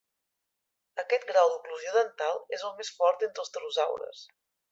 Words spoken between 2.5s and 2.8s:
és el